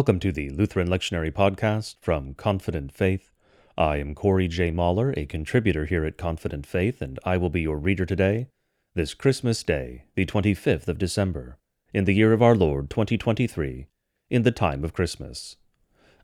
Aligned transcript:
Welcome 0.00 0.20
to 0.20 0.32
the 0.32 0.48
Lutheran 0.48 0.88
Lectionary 0.88 1.30
Podcast 1.30 1.96
from 2.00 2.32
Confident 2.32 2.90
Faith. 2.90 3.32
I 3.76 3.98
am 3.98 4.14
Corey 4.14 4.48
J. 4.48 4.70
Mahler, 4.70 5.12
a 5.14 5.26
contributor 5.26 5.84
here 5.84 6.06
at 6.06 6.16
Confident 6.16 6.64
Faith, 6.64 7.02
and 7.02 7.18
I 7.22 7.36
will 7.36 7.50
be 7.50 7.60
your 7.60 7.76
reader 7.76 8.06
today, 8.06 8.48
this 8.94 9.12
Christmas 9.12 9.62
Day, 9.62 10.04
the 10.14 10.24
25th 10.24 10.88
of 10.88 10.96
December, 10.96 11.58
in 11.92 12.06
the 12.06 12.14
year 12.14 12.32
of 12.32 12.40
our 12.40 12.54
Lord 12.54 12.88
2023, 12.88 13.88
in 14.30 14.42
the 14.42 14.50
time 14.50 14.84
of 14.84 14.94
Christmas. 14.94 15.56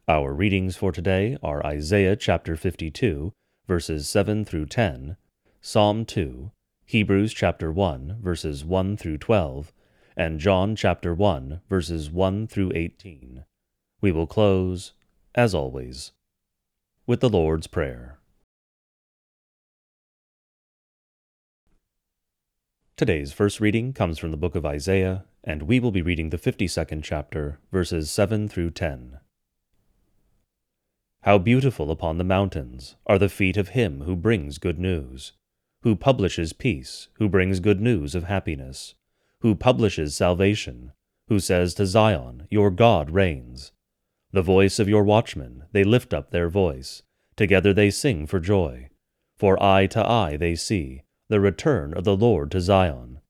Our 0.09 0.33
readings 0.33 0.79
for 0.79 0.91
today 0.91 1.37
are 1.43 1.65
Isaiah 1.67 2.17
chapter 2.17 2.57
52, 2.57 3.35
verses 3.69 4.09
7 4.09 4.47
through 4.47 4.67
10, 4.67 5.19
Psalm 5.61 6.07
2, 6.07 6.51
Hebrews 6.87 7.35
chapter 7.35 7.71
1, 7.71 8.21
verses 8.23 8.65
1 8.65 8.97
through 8.97 9.19
12, 9.19 9.75
and 10.17 10.41
John 10.41 10.77
chapter 10.77 11.13
1, 11.13 11.61
verses 11.69 12.11
1 12.11 12.47
through 12.47 12.73
18. 12.75 13.45
We 14.01 14.13
will 14.13 14.27
close, 14.27 14.93
as 15.35 15.55
always, 15.55 16.13
with 17.07 17.21
the 17.21 17.31
Lord's 17.31 17.67
Prayer. 17.67 18.19
Today's 22.97 23.33
first 23.33 23.61
reading 23.61 23.93
comes 23.93 24.19
from 24.19 24.31
the 24.31 24.37
book 24.37 24.55
of 24.55 24.65
Isaiah, 24.65 25.25
and 25.45 25.63
we 25.63 25.81
will 25.81 25.91
be 25.91 26.03
reading 26.03 26.31
the 26.31 26.39
52nd 26.39 27.03
chapter, 27.03 27.59
verses 27.71 28.11
7 28.11 28.49
through 28.49 28.71
10. 28.71 29.19
How 31.23 31.39
beautiful 31.39 31.91
upon 31.91 32.19
the 32.19 32.25
mountains 32.25 32.97
are 33.07 33.19
the 33.19 33.29
feet 33.29 33.57
of 33.57 33.71
him 33.71 34.03
who 34.03 34.15
brings 34.17 34.59
good 34.59 34.79
news, 34.79 35.33
who 35.83 35.97
publishes 35.97 36.53
peace, 36.53 37.09
who 37.15 37.29
brings 37.29 37.61
good 37.61 37.81
news 37.81 38.15
of 38.15 38.25
happiness, 38.25 38.95
who 39.41 39.55
publishes 39.55 40.15
salvation, 40.15 40.93
who 41.29 41.39
says 41.39 41.75
to 41.75 41.87
Zion, 41.87 42.47
Your 42.51 42.71
God 42.71 43.11
reigns. 43.11 43.73
The 44.37 44.43
voice 44.43 44.79
of 44.79 44.87
your 44.87 45.03
watchmen, 45.03 45.65
they 45.73 45.83
lift 45.83 46.13
up 46.13 46.31
their 46.31 46.51
voice. 46.51 47.03
Together 47.37 47.73
they 47.73 47.91
sing 47.91 48.27
for 48.27 48.39
joy. 48.39 48.91
For 49.39 49.57
eye 49.63 49.87
to 49.87 50.07
eye 50.07 50.37
they 50.37 50.55
see 50.55 51.05
the 51.31 51.41
return 51.41 51.95
of 51.95 52.05
the 52.05 52.15
Lord 52.15 52.51
to 52.51 52.61
Zion. 52.61 53.21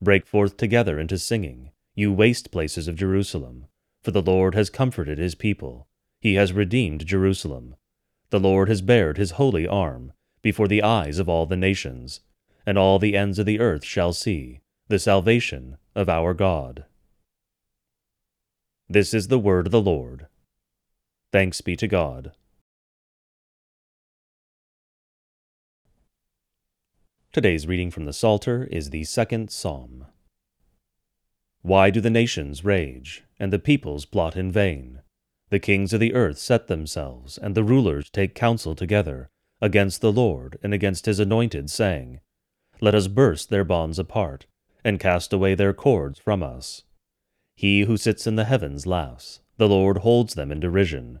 Break 0.00 0.26
forth 0.26 0.56
together 0.56 0.98
into 0.98 1.18
singing, 1.18 1.72
you 1.94 2.10
waste 2.10 2.50
places 2.50 2.88
of 2.88 2.96
Jerusalem. 2.96 3.66
For 4.02 4.12
the 4.12 4.22
Lord 4.22 4.54
has 4.54 4.70
comforted 4.70 5.18
his 5.18 5.34
people. 5.34 5.88
He 6.22 6.36
has 6.36 6.54
redeemed 6.54 7.04
Jerusalem. 7.04 7.74
The 8.30 8.40
Lord 8.40 8.70
has 8.70 8.80
bared 8.80 9.18
his 9.18 9.32
holy 9.32 9.68
arm 9.68 10.14
before 10.40 10.68
the 10.68 10.82
eyes 10.82 11.18
of 11.18 11.28
all 11.28 11.44
the 11.44 11.58
nations, 11.58 12.20
and 12.64 12.78
all 12.78 12.98
the 12.98 13.14
ends 13.14 13.38
of 13.38 13.44
the 13.44 13.60
earth 13.60 13.84
shall 13.84 14.14
see 14.14 14.62
the 14.88 14.98
salvation 14.98 15.76
of 15.94 16.08
our 16.08 16.32
God. 16.32 16.86
This 18.88 19.12
is 19.12 19.28
the 19.28 19.38
word 19.38 19.66
of 19.66 19.72
the 19.72 19.82
Lord. 19.82 20.28
Thanks 21.36 21.60
be 21.60 21.76
to 21.76 21.86
God. 21.86 22.32
Today's 27.30 27.66
reading 27.66 27.90
from 27.90 28.06
the 28.06 28.14
Psalter 28.14 28.64
is 28.70 28.88
the 28.88 29.04
second 29.04 29.50
Psalm. 29.50 30.06
Why 31.60 31.90
do 31.90 32.00
the 32.00 32.08
nations 32.08 32.64
rage, 32.64 33.22
and 33.38 33.52
the 33.52 33.58
peoples 33.58 34.06
plot 34.06 34.34
in 34.34 34.50
vain? 34.50 35.02
The 35.50 35.58
kings 35.58 35.92
of 35.92 36.00
the 36.00 36.14
earth 36.14 36.38
set 36.38 36.68
themselves, 36.68 37.36
and 37.36 37.54
the 37.54 37.64
rulers 37.64 38.08
take 38.08 38.34
counsel 38.34 38.74
together, 38.74 39.28
against 39.60 40.00
the 40.00 40.12
Lord 40.12 40.58
and 40.62 40.72
against 40.72 41.04
his 41.04 41.20
anointed, 41.20 41.68
saying, 41.68 42.20
Let 42.80 42.94
us 42.94 43.08
burst 43.08 43.50
their 43.50 43.62
bonds 43.62 43.98
apart, 43.98 44.46
and 44.82 44.98
cast 44.98 45.34
away 45.34 45.54
their 45.54 45.74
cords 45.74 46.18
from 46.18 46.42
us. 46.42 46.84
He 47.54 47.82
who 47.82 47.98
sits 47.98 48.26
in 48.26 48.36
the 48.36 48.46
heavens 48.46 48.86
laughs, 48.86 49.40
the 49.58 49.68
Lord 49.68 49.98
holds 49.98 50.32
them 50.32 50.50
in 50.50 50.60
derision. 50.60 51.20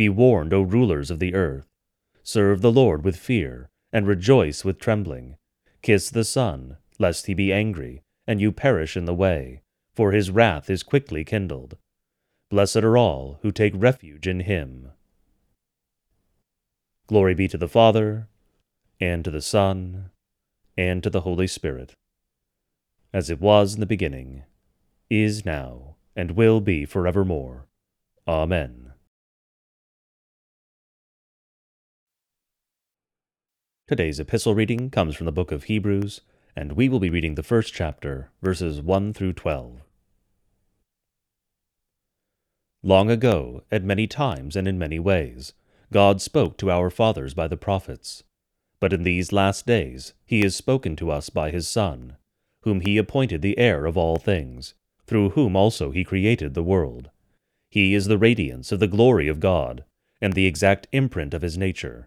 be 0.00 0.08
warned, 0.08 0.54
O 0.54 0.62
rulers 0.62 1.10
of 1.10 1.18
the 1.18 1.34
earth. 1.34 1.66
Serve 2.22 2.62
the 2.62 2.72
Lord 2.72 3.04
with 3.04 3.18
fear, 3.18 3.68
and 3.92 4.06
rejoice 4.06 4.64
with 4.64 4.78
trembling. 4.78 5.36
Kiss 5.82 6.08
the 6.08 6.24
Son, 6.24 6.78
lest 6.98 7.26
he 7.26 7.34
be 7.34 7.52
angry, 7.52 8.00
and 8.26 8.40
you 8.40 8.50
perish 8.50 8.96
in 8.96 9.04
the 9.04 9.12
way, 9.12 9.60
for 9.94 10.12
his 10.12 10.30
wrath 10.30 10.70
is 10.70 10.82
quickly 10.82 11.22
kindled. 11.22 11.76
Blessed 12.48 12.78
are 12.78 12.96
all 12.96 13.40
who 13.42 13.52
take 13.52 13.74
refuge 13.76 14.26
in 14.26 14.40
him. 14.40 14.90
Glory 17.06 17.34
be 17.34 17.46
to 17.46 17.58
the 17.58 17.68
Father, 17.68 18.26
and 18.98 19.22
to 19.22 19.30
the 19.30 19.42
Son, 19.42 20.10
and 20.78 21.02
to 21.02 21.10
the 21.10 21.26
Holy 21.28 21.46
Spirit, 21.46 21.94
as 23.12 23.28
it 23.28 23.38
was 23.38 23.74
in 23.74 23.80
the 23.80 23.94
beginning, 23.94 24.44
is 25.10 25.44
now, 25.44 25.96
and 26.16 26.30
will 26.30 26.62
be 26.62 26.86
forevermore. 26.86 27.66
Amen. 28.26 28.94
Today's 33.90 34.20
epistle 34.20 34.54
reading 34.54 34.88
comes 34.88 35.16
from 35.16 35.24
the 35.24 35.32
book 35.32 35.50
of 35.50 35.64
Hebrews, 35.64 36.20
and 36.54 36.74
we 36.74 36.88
will 36.88 37.00
be 37.00 37.10
reading 37.10 37.34
the 37.34 37.42
first 37.42 37.74
chapter, 37.74 38.30
verses 38.40 38.80
1 38.80 39.12
through 39.14 39.32
12. 39.32 39.80
Long 42.84 43.10
ago, 43.10 43.64
at 43.68 43.82
many 43.82 44.06
times 44.06 44.54
and 44.54 44.68
in 44.68 44.78
many 44.78 45.00
ways, 45.00 45.54
God 45.92 46.22
spoke 46.22 46.56
to 46.58 46.70
our 46.70 46.88
fathers 46.88 47.34
by 47.34 47.48
the 47.48 47.56
prophets. 47.56 48.22
But 48.78 48.92
in 48.92 49.02
these 49.02 49.32
last 49.32 49.66
days 49.66 50.12
he 50.24 50.42
has 50.42 50.54
spoken 50.54 50.94
to 50.94 51.10
us 51.10 51.28
by 51.28 51.50
his 51.50 51.66
Son, 51.66 52.16
whom 52.62 52.82
he 52.82 52.96
appointed 52.96 53.42
the 53.42 53.58
heir 53.58 53.86
of 53.86 53.96
all 53.96 54.18
things, 54.18 54.74
through 55.08 55.30
whom 55.30 55.56
also 55.56 55.90
he 55.90 56.04
created 56.04 56.54
the 56.54 56.62
world. 56.62 57.10
He 57.72 57.94
is 57.94 58.06
the 58.06 58.18
radiance 58.18 58.70
of 58.70 58.78
the 58.78 58.86
glory 58.86 59.26
of 59.26 59.40
God, 59.40 59.82
and 60.20 60.34
the 60.34 60.46
exact 60.46 60.86
imprint 60.92 61.34
of 61.34 61.42
his 61.42 61.58
nature 61.58 62.06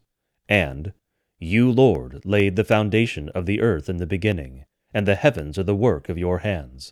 And, 0.51 0.91
You, 1.39 1.71
Lord, 1.71 2.25
laid 2.25 2.57
the 2.57 2.65
foundation 2.65 3.29
of 3.29 3.45
the 3.45 3.61
earth 3.61 3.87
in 3.87 3.97
the 3.97 4.05
beginning, 4.05 4.65
and 4.93 5.07
the 5.07 5.15
heavens 5.15 5.57
are 5.57 5.63
the 5.63 5.73
work 5.73 6.09
of 6.09 6.17
your 6.17 6.39
hands. 6.39 6.91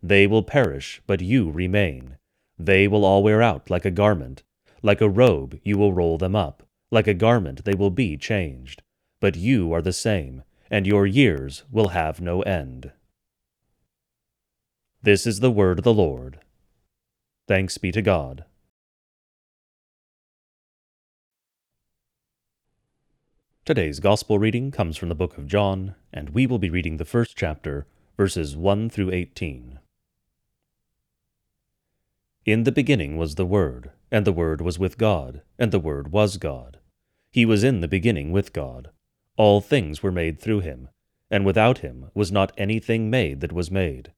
They 0.00 0.28
will 0.28 0.44
perish, 0.44 1.02
but 1.08 1.20
you 1.20 1.50
remain. 1.50 2.18
They 2.56 2.86
will 2.86 3.04
all 3.04 3.24
wear 3.24 3.42
out 3.42 3.68
like 3.68 3.84
a 3.84 3.90
garment. 3.90 4.44
Like 4.80 5.00
a 5.00 5.08
robe 5.08 5.58
you 5.64 5.76
will 5.76 5.92
roll 5.92 6.18
them 6.18 6.36
up. 6.36 6.62
Like 6.92 7.08
a 7.08 7.14
garment 7.14 7.64
they 7.64 7.74
will 7.74 7.90
be 7.90 8.16
changed. 8.16 8.80
But 9.20 9.34
you 9.34 9.72
are 9.72 9.82
the 9.82 9.92
same, 9.92 10.44
and 10.70 10.86
your 10.86 11.04
years 11.04 11.64
will 11.68 11.88
have 11.88 12.20
no 12.20 12.42
end. 12.42 12.92
This 15.02 15.26
is 15.26 15.40
the 15.40 15.50
word 15.50 15.80
of 15.80 15.84
the 15.84 15.92
Lord. 15.92 16.38
Thanks 17.48 17.76
be 17.76 17.90
to 17.90 18.02
God. 18.02 18.44
Today's 23.70 24.00
Gospel 24.00 24.40
reading 24.40 24.72
comes 24.72 24.96
from 24.96 25.10
the 25.10 25.14
book 25.14 25.38
of 25.38 25.46
John, 25.46 25.94
and 26.12 26.30
we 26.30 26.44
will 26.44 26.58
be 26.58 26.70
reading 26.70 26.96
the 26.96 27.04
first 27.04 27.36
chapter, 27.36 27.86
verses 28.16 28.56
1 28.56 28.90
through 28.90 29.12
18. 29.12 29.78
In 32.44 32.64
the 32.64 32.72
beginning 32.72 33.16
was 33.16 33.36
the 33.36 33.46
Word, 33.46 33.92
and 34.10 34.26
the 34.26 34.32
Word 34.32 34.60
was 34.60 34.80
with 34.80 34.98
God, 34.98 35.42
and 35.56 35.70
the 35.70 35.78
Word 35.78 36.10
was 36.10 36.36
God. 36.36 36.80
He 37.30 37.46
was 37.46 37.62
in 37.62 37.80
the 37.80 37.86
beginning 37.86 38.32
with 38.32 38.52
God. 38.52 38.90
All 39.36 39.60
things 39.60 40.02
were 40.02 40.10
made 40.10 40.40
through 40.40 40.62
him, 40.62 40.88
and 41.30 41.46
without 41.46 41.78
him 41.78 42.10
was 42.12 42.32
not 42.32 42.50
anything 42.58 43.08
made 43.08 43.38
that 43.38 43.52
was 43.52 43.70
made. 43.70 44.10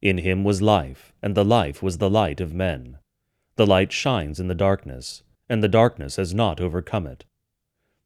In 0.00 0.18
him 0.18 0.44
was 0.44 0.62
life, 0.62 1.12
and 1.20 1.34
the 1.34 1.44
life 1.44 1.82
was 1.82 1.98
the 1.98 2.08
light 2.08 2.40
of 2.40 2.54
men. 2.54 2.98
The 3.56 3.66
light 3.66 3.90
shines 3.90 4.38
in 4.38 4.46
the 4.46 4.54
darkness, 4.54 5.24
and 5.48 5.64
the 5.64 5.68
darkness 5.68 6.14
has 6.14 6.32
not 6.32 6.60
overcome 6.60 7.08
it. 7.08 7.24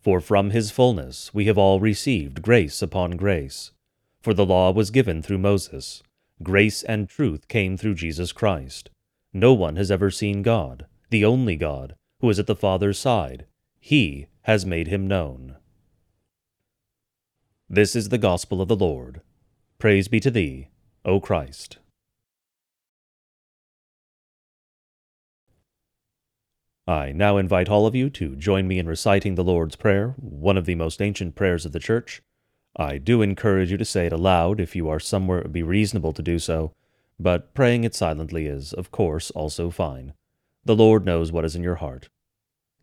For 0.00 0.20
from 0.20 0.50
his 0.50 0.70
fullness 0.70 1.34
we 1.34 1.44
have 1.46 1.58
all 1.58 1.78
received 1.78 2.42
grace 2.42 2.80
upon 2.80 3.12
grace. 3.12 3.72
For 4.22 4.32
the 4.34 4.46
law 4.46 4.70
was 4.70 4.90
given 4.90 5.22
through 5.22 5.38
Moses, 5.38 6.02
grace 6.42 6.82
and 6.82 7.08
truth 7.08 7.48
came 7.48 7.76
through 7.76 7.94
Jesus 7.94 8.32
Christ. 8.32 8.90
No 9.32 9.52
one 9.52 9.76
has 9.76 9.90
ever 9.90 10.10
seen 10.10 10.42
God, 10.42 10.86
the 11.10 11.24
only 11.24 11.56
God, 11.56 11.94
who 12.20 12.30
is 12.30 12.38
at 12.38 12.46
the 12.46 12.56
Father's 12.56 12.98
side. 12.98 13.46
He 13.78 14.26
has 14.42 14.66
made 14.66 14.88
him 14.88 15.06
known. 15.06 15.56
This 17.68 17.94
is 17.94 18.08
the 18.08 18.18
gospel 18.18 18.60
of 18.60 18.68
the 18.68 18.76
Lord. 18.76 19.20
Praise 19.78 20.08
be 20.08 20.20
to 20.20 20.30
thee, 20.30 20.68
O 21.04 21.20
Christ. 21.20 21.78
I 26.90 27.12
now 27.12 27.36
invite 27.36 27.68
all 27.68 27.86
of 27.86 27.94
you 27.94 28.10
to 28.10 28.34
join 28.34 28.66
me 28.66 28.80
in 28.80 28.88
reciting 28.88 29.36
the 29.36 29.44
Lord's 29.44 29.76
Prayer, 29.76 30.16
one 30.16 30.56
of 30.56 30.64
the 30.64 30.74
most 30.74 31.00
ancient 31.00 31.36
prayers 31.36 31.64
of 31.64 31.70
the 31.70 31.78
Church. 31.78 32.20
I 32.74 32.98
do 32.98 33.22
encourage 33.22 33.70
you 33.70 33.76
to 33.76 33.84
say 33.84 34.06
it 34.06 34.12
aloud 34.12 34.58
if 34.58 34.74
you 34.74 34.88
are 34.88 34.98
somewhere 34.98 35.38
it 35.38 35.44
would 35.44 35.52
be 35.52 35.62
reasonable 35.62 36.12
to 36.12 36.20
do 36.20 36.40
so, 36.40 36.72
but 37.16 37.54
praying 37.54 37.84
it 37.84 37.94
silently 37.94 38.46
is, 38.46 38.72
of 38.72 38.90
course, 38.90 39.30
also 39.30 39.70
fine. 39.70 40.14
The 40.64 40.74
Lord 40.74 41.06
knows 41.06 41.30
what 41.30 41.44
is 41.44 41.54
in 41.54 41.62
your 41.62 41.76
heart. 41.76 42.08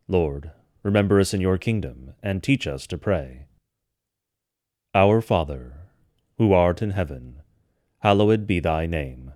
Lord, 0.08 0.52
remember 0.84 1.20
us 1.20 1.34
in 1.34 1.42
your 1.42 1.58
kingdom, 1.58 2.14
and 2.24 2.42
teach 2.42 2.66
us 2.66 2.88
to 2.88 2.98
pray. 2.98 3.48
Our 4.96 5.20
Father, 5.20 5.90
who 6.38 6.54
art 6.54 6.82
in 6.82 6.92
heaven, 6.92 7.42
hallowed 8.00 8.48
be 8.48 8.62
thy 8.62 8.86
name. 8.86 9.34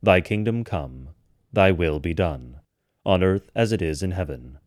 Thy 0.00 0.20
kingdom 0.20 0.62
come, 0.62 1.08
thy 1.52 1.72
will 1.72 1.98
be 1.98 2.14
done 2.14 2.60
on 3.04 3.22
earth 3.22 3.50
as 3.54 3.72
it 3.72 3.82
is 3.82 4.02
in 4.02 4.12
heaven. 4.12 4.58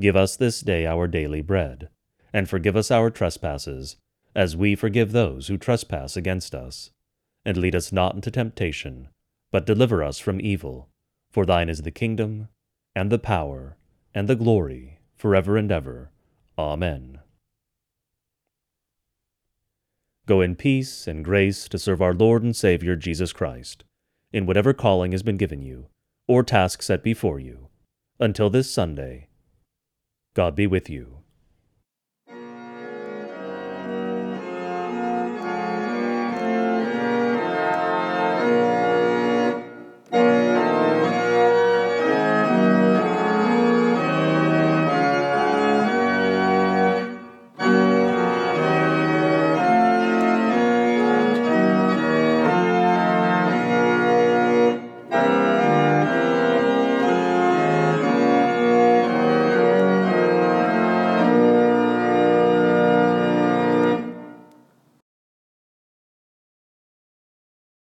Give 0.00 0.16
us 0.16 0.36
this 0.36 0.60
day 0.60 0.86
our 0.86 1.06
daily 1.06 1.42
bread, 1.42 1.88
and 2.32 2.48
forgive 2.48 2.76
us 2.76 2.90
our 2.90 3.10
trespasses, 3.10 3.96
as 4.34 4.56
we 4.56 4.74
forgive 4.74 5.12
those 5.12 5.48
who 5.48 5.58
trespass 5.58 6.16
against 6.16 6.54
us. 6.54 6.90
And 7.44 7.56
lead 7.56 7.74
us 7.74 7.90
not 7.90 8.14
into 8.14 8.30
temptation, 8.30 9.08
but 9.50 9.66
deliver 9.66 10.02
us 10.02 10.18
from 10.18 10.40
evil. 10.40 10.88
For 11.30 11.44
thine 11.44 11.68
is 11.68 11.82
the 11.82 11.90
kingdom, 11.90 12.48
and 12.94 13.10
the 13.10 13.18
power, 13.18 13.76
and 14.14 14.28
the 14.28 14.36
glory, 14.36 14.98
forever 15.16 15.56
and 15.56 15.70
ever. 15.72 16.10
Amen. 16.58 17.20
Go 20.26 20.40
in 20.40 20.54
peace 20.54 21.06
and 21.06 21.24
grace 21.24 21.66
to 21.68 21.78
serve 21.78 22.00
our 22.02 22.14
Lord 22.14 22.42
and 22.42 22.54
Savior 22.54 22.94
Jesus 22.94 23.32
Christ, 23.32 23.84
in 24.32 24.46
whatever 24.46 24.72
calling 24.72 25.12
has 25.12 25.22
been 25.22 25.36
given 25.36 25.62
you, 25.62 25.86
or 26.28 26.42
task 26.42 26.82
set 26.82 27.02
before 27.02 27.40
you 27.40 27.69
until 28.20 28.50
this 28.50 28.70
Sunday, 28.70 29.28
God 30.34 30.54
be 30.54 30.66
with 30.66 30.90
you. 30.90 31.19